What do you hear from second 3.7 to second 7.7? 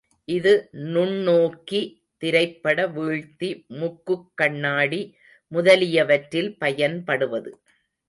முக்குக் கண்ணாடி முதலியவற்றில் பயன்படுவது.